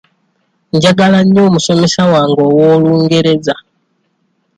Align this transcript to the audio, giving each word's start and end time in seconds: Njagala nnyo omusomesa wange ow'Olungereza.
Njagala 0.75 1.19
nnyo 1.23 1.41
omusomesa 1.49 2.01
wange 2.11 2.41
ow'Olungereza. 2.49 3.55